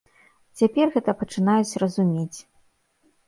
[0.61, 2.39] Цяпер гэта пачынаюць разумець.